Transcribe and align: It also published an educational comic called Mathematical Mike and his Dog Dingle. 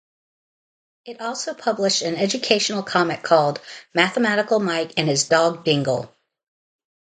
It 1.05 1.21
also 1.21 1.53
published 1.53 2.01
an 2.01 2.15
educational 2.15 2.81
comic 2.81 3.21
called 3.21 3.61
Mathematical 3.93 4.59
Mike 4.59 4.93
and 4.97 5.07
his 5.07 5.25
Dog 5.29 5.63
Dingle. 5.63 6.11